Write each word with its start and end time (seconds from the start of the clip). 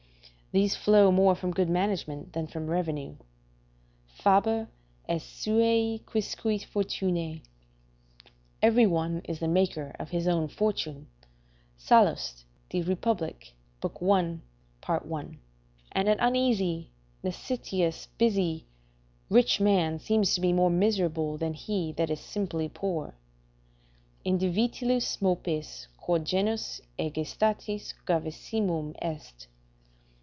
These 0.53 0.75
flow 0.75 1.13
more 1.13 1.33
from 1.33 1.51
good 1.51 1.69
management 1.69 2.33
than 2.33 2.45
from 2.45 2.67
revenue; 2.69 3.15
"Faber 4.05 4.67
est 5.07 5.23
suae 5.25 6.01
quisque 6.05 6.65
fortunae" 6.67 7.41
["Every 8.61 8.85
one 8.85 9.21
is 9.23 9.39
the 9.39 9.47
maker 9.47 9.95
of 9.97 10.09
his 10.09 10.27
own 10.27 10.49
fortune." 10.49 11.07
Sallust, 11.77 12.43
De 12.69 12.81
Repub. 12.81 13.21
Ord., 13.21 14.39
i. 14.89 14.99
I.] 15.09 15.25
and 15.93 16.09
an 16.09 16.19
uneasy, 16.19 16.91
necessitous, 17.23 18.07
busy, 18.17 18.67
rich 19.29 19.61
man 19.61 19.99
seems 19.99 20.35
to 20.35 20.41
me 20.41 20.51
more 20.51 20.69
miserable 20.69 21.37
than 21.37 21.53
he 21.53 21.93
that 21.93 22.09
is 22.09 22.19
simply 22.19 22.67
poor. 22.67 23.15
"In 24.25 24.37
divitiis 24.37 25.21
mopes, 25.21 25.87
quod 25.95 26.25
genus 26.25 26.81
egestatis 26.99 27.93
gravissimum 28.05 28.97
est." 29.01 29.47